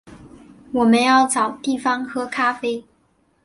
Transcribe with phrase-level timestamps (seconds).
[0.71, 0.93] 我们
[1.29, 2.85] 找地方要喝咖啡